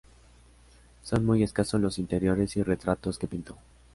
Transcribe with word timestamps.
Son 1.03 1.23
muy 1.23 1.43
escasos 1.43 1.79
los 1.79 1.99
interiores 1.99 2.57
y 2.57 2.63
retratos 2.63 3.19
que 3.19 3.27
pintó. 3.27 3.55